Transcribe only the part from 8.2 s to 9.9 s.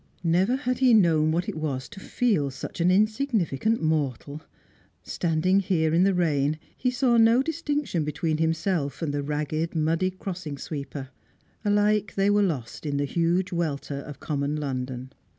himself and the ragged,